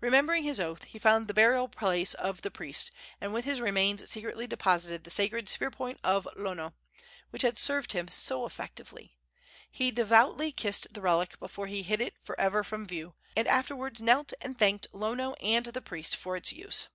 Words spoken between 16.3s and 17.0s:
its use.